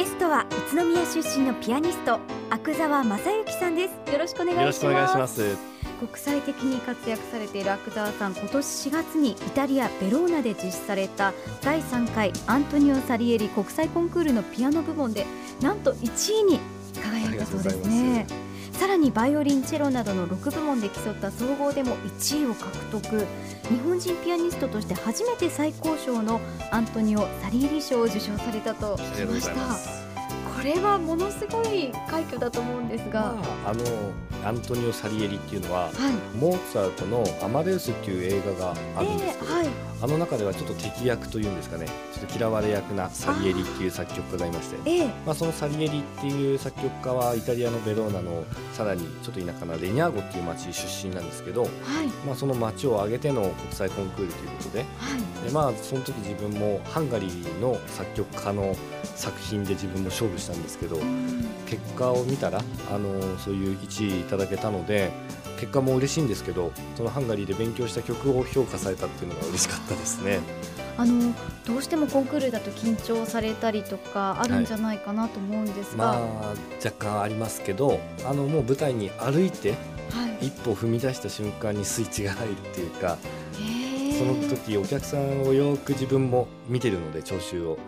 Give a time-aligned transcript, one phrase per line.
[0.00, 4.10] ゲストは宇都宮出身のピアニスト阿久澤正幸さんです。
[4.10, 5.58] よろしくお願いします。
[5.98, 15.26] 国際的に活躍されている阿久澤さん今年4月にイタリアベローナで実施された第3回アントニオ・サリエリ国際コンクールのピアノ部門で
[15.60, 16.60] なんと1位に
[16.94, 18.26] 輝いたそうですね
[18.80, 23.26] さらにバイオリンチェロなどの6部門で競った総合でも1位を獲得。
[23.68, 26.40] 日本人ピアニストとして初めて最高賞の
[26.70, 29.54] アントニオ・サリエリ賞を受賞されたと聞きました。
[30.56, 33.84] これはものすごい快挙だと思うんですが、まあ、あの
[34.48, 35.92] アントニオ・サリエリっていうのは、はい。
[36.38, 51.70] モーツァルトの「アマデウス」っていう映画があるんですけど、えーはいあの中ではちょっと敵役というんですかねちょっと嫌われ役なサリエリっていう作曲家がいましてえーまあ、そのサリエリっていう作曲家はイタリアのベローナのさらにちょっと田舎なレニャーゴっていう町出身なんですけど、はい。
[52.26, 55.44] まあ、その町を挙げての国際コンクールということではい。
[55.44, 58.74] で、まあ、その時自分もハンガリーの作曲家の
[59.14, 61.46] 作品で自分も勝負したんですけどうん。
[61.66, 65.12] 結果を見たらあのそういう1位いただけたので
[65.60, 70.40] 結果も嬉しいんですけどそのハンガリーで勉強した曲を評価されたっていうのが嬉しかったですね。
[70.96, 71.34] あの
[71.66, 79.74] どうしてもコンクールだと緊張されたりとかあるんじゃないかなと思うんですが、まあ若干ありますけどあのもう舞台に歩いて
[80.10, 83.16] はい、一歩踏み出した瞬間にスイッチが入るっていうか
[84.18, 87.78] その時お客さんをよく自分も見てるので聴衆を、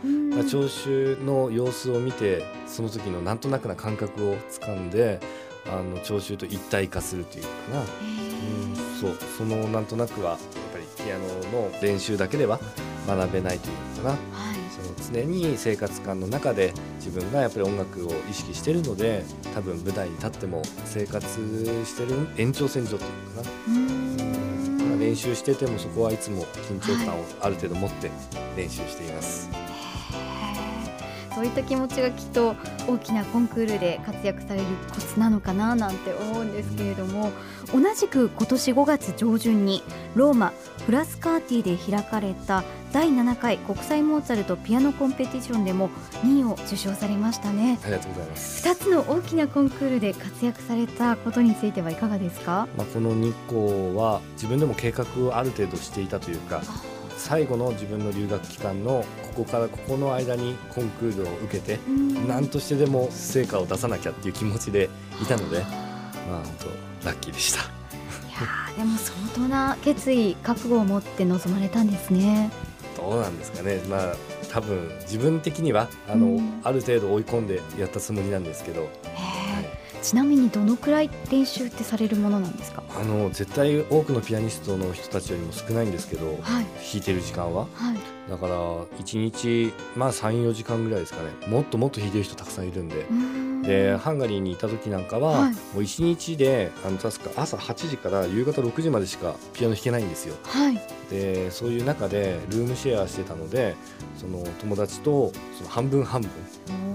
[0.51, 5.21] 聴衆の様子を見てその時のなんとなくな感覚をつかんで
[5.67, 7.87] あの聴衆と一体化するというかな、へう
[8.69, 8.75] ん。
[8.75, 9.17] ーそう。
[9.39, 10.39] そのなんとなくはやっ
[10.73, 12.59] ぱりピアノの練習だけでは
[13.07, 14.37] 学べないというのかな。
[14.37, 14.57] はい。
[14.71, 21.27] その常に生活感の中で自分がやっぱり音楽を意識してるので多分舞台に立っても生活
[21.85, 23.53] してる延長線上というのかな。
[24.99, 28.09] 練習しててもそこはいつも緊張感をある程度持って
[28.57, 29.72] 練習しています、へー
[31.35, 32.55] そういった気持ちがきっと
[32.87, 37.31] 大きなコンクールで活躍されるコツなのかななんて思うんですけれども
[37.73, 39.83] 同じく今年5月上旬に
[40.15, 40.53] ローマ
[40.87, 45.89] フラスカーティで開かれた第7回国際モーツァルトピアノコンペティションでも
[46.25, 47.79] 2位を受賞されましたね。
[47.83, 52.69] ありがとうございます、2つの大きなコンクールで活躍されたことについてはいかがですか？
[52.77, 56.63] まあ、この日光は自分でも計画をある程度していたというか
[57.23, 61.79] 最後の自分の留学期間のここからここの間にコンクールを受けて
[62.27, 64.91] 何としてでも成果を出さなきゃっていう気持ちで
[65.23, 66.55] いたのでまあ本
[67.01, 67.61] 当ラッキーでした。
[67.61, 72.51] いやーでも相当な決意覚悟を持って臨まれたんですね。
[72.97, 73.81] どうなんですかね。
[73.89, 74.17] まあ
[74.51, 76.61] 多分自分的にはあの、うん。
[76.65, 78.91] ある程度追い込んでやったつもりなんですけど、
[80.03, 82.83] ちなみにどのくらい練習ってされるものなんですか？
[83.01, 86.37] あの絶対多くのピアニストの人たちよりも少ないんですけど、はい。
[86.43, 86.65] 弾
[86.97, 87.67] いてる時間は。
[87.75, 88.31] はい。
[88.31, 91.31] だから1日まあ34時間ぐらいですかね。
[91.49, 93.07] もっともっと弾いてる人たくさんいるんで。
[93.63, 95.53] でハンガリーにいた時なんかは、はい。
[95.53, 100.35] もう1日であの確か朝8時から夕方6時までしかピアノ弾けないんですよ。
[100.43, 100.81] はい。
[101.11, 103.75] でそういう中でルームシェアしてたので
[104.17, 106.31] その友達とその半分半分。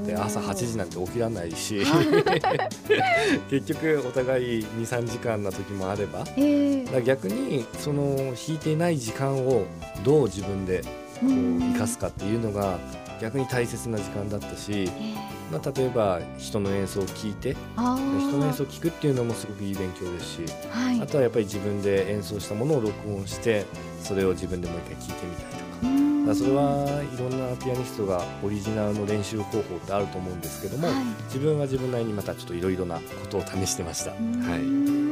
[0.05, 1.81] で朝8時なんて起きられないし。
[3.49, 6.23] 結局お互い23時間な時もあれば。
[6.35, 6.93] えー。
[6.93, 9.65] ら逆にその弾いていない時間を
[10.03, 10.83] どう自分で
[11.19, 12.79] こううん生かすかっていうのが
[13.21, 15.15] 逆に大切な時間だったし、えー
[15.51, 23.65] まあ、例えば人の演奏を聴いて人の演奏を聴くっていうのもすごくいい勉強ですしはいあとはやっぱり自分で演奏したものを録音して
[24.03, 25.67] それを自分でもう一回聴いてみたりとか。
[25.83, 30.95] うんだそれはいろんなピアニストがオリジナルの練習方法ってあると思うんですけども、はい
[31.27, 34.11] 自分は自分なりにまたちょっといろいろなことを試してました。
[34.11, 35.06] うはい。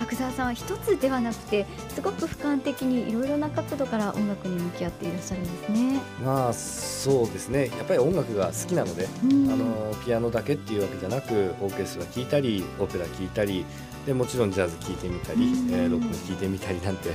[0.00, 6.00] 阿久澤さんは一つではなくてすごく俯瞰的にいろいろな角度から音楽に向き合っていらっしゃるんですね。
[6.24, 7.66] まあそうですね。
[7.68, 9.50] やっぱり音楽が好きなので、うん。
[9.50, 13.64] あのピアノだけっていうわけじゃなくオーケストラ聴いたりオペラ聴いたり
[14.06, 15.70] でもちろんジャズ聴いてみたり、うん。
[15.70, 17.10] えーロックも聴いてみたりなんて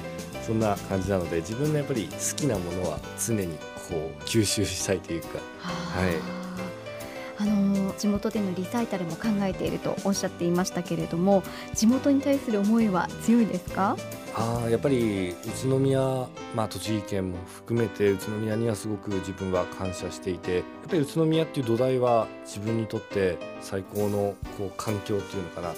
[0.46, 3.58] そんな感じなので自分のやっぱり好きなものは常に
[3.90, 5.40] こう吸収したいというか。
[5.60, 6.41] はい
[7.42, 11.42] あの地元でのリサイタルも考えているとおっしゃっていましたけれども
[11.74, 13.98] 地元に対する思いは強いですか？
[14.36, 16.00] あーやっぱり宇都宮、
[16.56, 25.68] まあ、栃木県も含めて宇都宮にはすごく自分は感謝していてやっぱり宇都宮っていう土台は自分にとって最高のこう環境っていうのかな。
[25.70, 25.74] は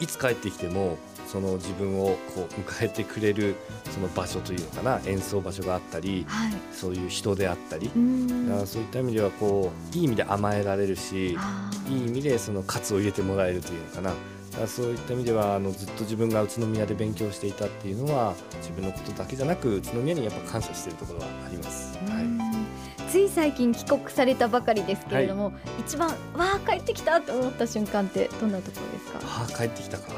[0.00, 0.04] い。
[0.04, 0.96] いつ帰ってきても
[1.34, 3.56] その自分をこう迎えてくれる
[3.90, 6.52] その場所というのかな演奏場所があったりはい。
[6.72, 11.36] そういう人であったりう、そういった意味ではこういい意味で甘えられるしいい
[12.06, 14.12] 意味でその喝を入れてもらえるというのかな。
[14.68, 21.98] そういった意味ではあのずっと自分が宇都宮で勉強していたっていうのは自分のことだけじゃなく宇都宮にやっぱ感謝しているところはあります。
[22.08, 22.22] はい。
[22.22, 22.40] うん
[23.10, 25.54] つい最近帰国されたばかりですけれども、はい、
[25.86, 29.20] 一番わあ帰ってきたと思った瞬間ってどんなところですか？
[29.22, 30.08] あ帰ってきたか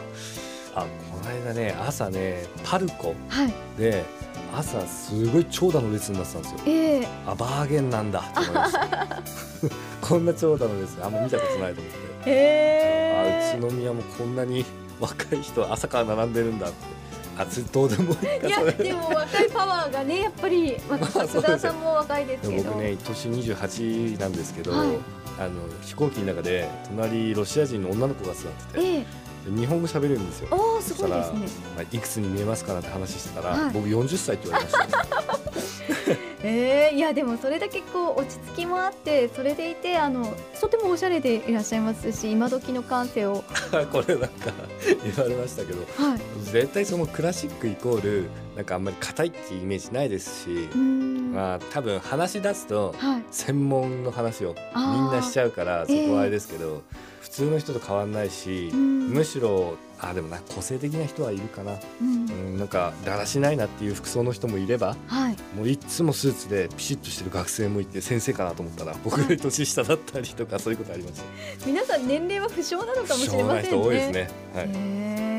[0.77, 3.15] あこの間ね朝ねパルコ
[3.79, 4.05] で、はい、
[4.59, 8.23] 朝すごい長蛇の列になってたんですよ、えー、あバーゲンなんだ。
[8.35, 9.23] と思いました
[10.03, 11.03] こんな長蛇の列。
[11.03, 13.55] あんま見たことないと思って、え。
[13.55, 14.65] ー、あ宇都宮もこんなに
[15.01, 16.97] 若い人朝から並んでるんだって。
[17.39, 22.71] あどうでもいいやでも若いパワーがねやっぱり、まあ、福田さんも若いですけど。
[22.71, 24.89] 僕ね年28なんですけど、はい、
[25.39, 29.05] あの飛行機の中で隣ロシア人の女の子が座ってて、えー、
[29.47, 30.49] 日本語喋れるんですよ。
[30.51, 31.41] おすごいですね。
[31.77, 34.93] まあ、いくつに見えますかなって話してたら、はい、僕40歳って言われました、ね。
[36.43, 43.43] えー、いやでもそれだけこう落ち着きもあってそれでいてあのとてもおしゃれでいらっしゃいますし今時の感性を
[43.91, 44.53] これなんか
[45.03, 52.95] 言われましたけど、はい、絶対そのクラシックイコールなんかあんまり硬いっていうイメージないですしまあ多分話し出すと
[53.31, 56.83] 専門の話をみんなしちゃうからそこはあれですけど、
[57.21, 71.25] 普通の人と変わんないしむしろあでもな個性的な人はいるかな、うん、うん、なんかだらしないなっていう服装の人もいれば、はい、もういつもスーツでピシッとしてる学生もいて先生かなと思ったら僕より年下だったりとかそういうことあります
[71.67, 73.77] 皆さん年齢は不詳なのかもしれませんね。
[73.77, 75.36] 多いですね、はい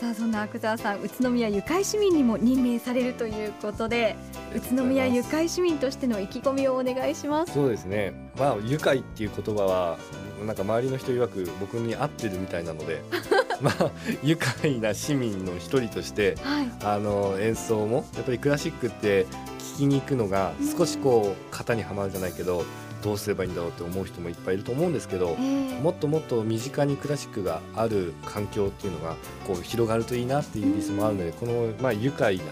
[0.00, 4.16] さあそんな阿久澤さん宇都宮ゆかい市民にも任命されるということで
[4.56, 7.52] 宇都宮ゆかい市民としての意気込みをお願いします。
[7.52, 8.14] そうですね。
[8.38, 9.98] まあ愉快っていう言葉は
[10.46, 13.02] なんか周りの人曰く僕に合ってるみたいなので
[13.60, 13.90] まあ
[14.22, 19.26] 愉快な市民の一人として、はい、あの演奏もやっぱりクラシックって
[19.74, 22.64] 聴きに行くのが少しこう型にはまるじゃないけど、
[23.02, 29.16] どうすればいいんだろうって思う人もいっぱいいると思うんですけど、えー、もっともっと身近にクラシックがある環境っていうのが
[29.46, 32.44] こう広がるといいなっていうリスもあるので、このまあ愉快な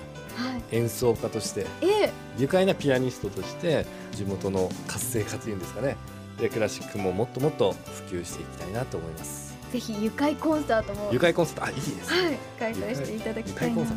[0.70, 5.96] 演奏家として、はい、愉快なピアニストとして地元の活性化というんですかね。
[6.38, 7.72] でクラシックももっともっと
[8.08, 9.56] 普及していきたいなと思います。
[9.72, 11.10] ぜひ愉快コンサートも。
[11.12, 11.64] 愉快コンサート。
[11.64, 12.38] あいいです、ね、はい。
[12.58, 13.82] 開催していただきたいな。
[13.82, 13.88] はい、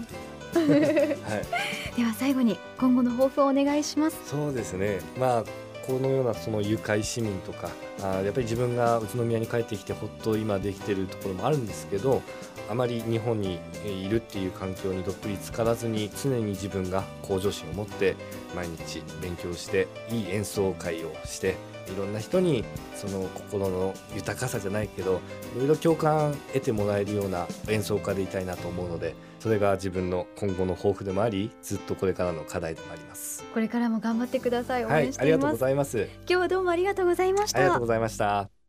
[1.95, 4.18] では最後に今後の抱負をお願いします。
[4.25, 5.00] そうですね。
[5.18, 5.44] まあ
[5.91, 7.69] このようなその愉快市民とか
[8.01, 12.21] あやっぱり自分が宇都宮に帰ってきてほっと今できてるところもあるんですけど
[12.69, 18.15] あまり日本にいるっていう環境にどっぷりつからずに常に自分が向上心を持って
[18.55, 21.55] 毎日勉強していい演奏会をして
[21.93, 22.63] いろんな人に
[22.95, 25.21] その心の豊かさじゃないけど
[25.55, 33.43] いろいろ共感得てもらえるような演奏家でいたいなと思うのでそれが自分の今後の抱負でもありずっとこれからの課題でもあります。
[33.53, 34.85] これからも頑張ってください。
[34.85, 35.97] 応援しています、はい、ありがとうございます。
[35.97, 37.59] 今日はどうもありがとうございました。
[37.59, 38.61] ありがとうございました